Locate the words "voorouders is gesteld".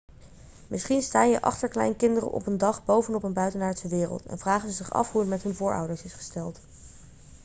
5.55-6.59